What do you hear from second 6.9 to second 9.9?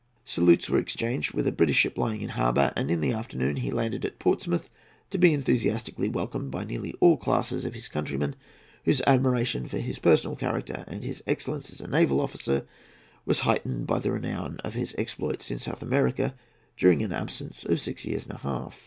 all classes of his countrymen, whose admiration for